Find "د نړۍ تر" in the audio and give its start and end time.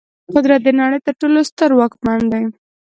0.63-1.13